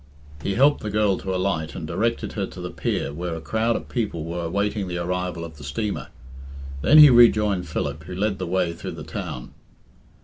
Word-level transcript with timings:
He 0.41 0.55
helped 0.55 0.81
the 0.81 0.89
girl 0.89 1.19
to 1.19 1.35
alight, 1.35 1.75
and 1.75 1.85
directed 1.85 2.33
her 2.33 2.47
to 2.47 2.59
the 2.59 2.71
pier, 2.71 3.13
where 3.13 3.35
a 3.35 3.39
crowd 3.39 3.75
of 3.75 3.87
people' 3.87 4.25
were 4.25 4.45
awaiting 4.45 4.87
the 4.87 4.97
arrival 4.97 5.45
of 5.45 5.57
the 5.57 5.63
steamer. 5.63 6.07
Then 6.81 6.97
he 6.97 7.11
rejoined 7.11 7.67
Philip, 7.67 8.05
who 8.05 8.15
led 8.15 8.39
the 8.39 8.47
way 8.47 8.73
through 8.73 8.93
the 8.93 9.03
town. 9.03 9.53